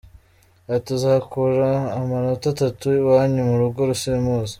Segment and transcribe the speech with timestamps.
[0.75, 1.69] Ati: ”Uzakura
[1.99, 4.49] amanota atatu iwanjye mu rugo simuzi.